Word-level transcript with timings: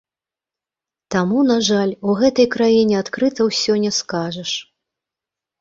Таму, 1.15 1.43
на 1.51 1.57
жаль, 1.67 1.93
у 2.07 2.15
гэтай 2.21 2.47
краіне 2.55 2.95
адкрыта 3.03 3.41
ўсё 3.51 3.73
не 3.85 3.91
скажаш. 4.03 4.51